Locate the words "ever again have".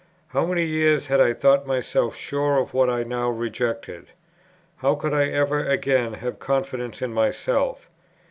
5.27-6.39